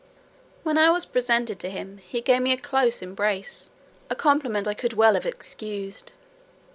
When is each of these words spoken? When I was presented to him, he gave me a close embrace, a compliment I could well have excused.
When 0.63 0.79
I 0.79 0.89
was 0.89 1.05
presented 1.05 1.59
to 1.59 1.69
him, 1.69 1.99
he 1.99 2.21
gave 2.21 2.41
me 2.41 2.51
a 2.53 2.57
close 2.57 3.03
embrace, 3.03 3.69
a 4.09 4.15
compliment 4.15 4.67
I 4.67 4.73
could 4.73 4.93
well 4.93 5.13
have 5.13 5.27
excused. 5.27 6.13